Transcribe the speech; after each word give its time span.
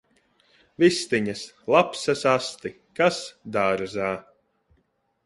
Vistiņas! 0.83 1.43
Lapsas 1.75 2.23
asti! 2.31 2.71
Kas 3.01 3.21
dārzā! 3.59 4.09